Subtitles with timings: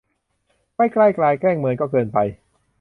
[0.75, 2.17] ไม่ใกล้กราย แกล้งเมิน ก็เกินไป